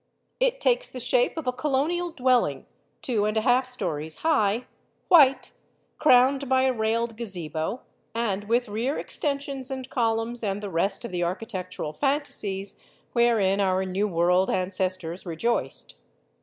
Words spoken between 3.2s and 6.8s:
and a half stories high, white, crowned by a